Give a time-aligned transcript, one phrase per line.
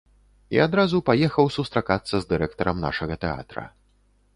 [0.55, 3.73] І адразу паехаў сустракацца з дырэктарам нашага тэатра.